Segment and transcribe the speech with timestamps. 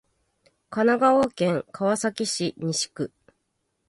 [0.71, 3.13] 神奈川県川崎市西区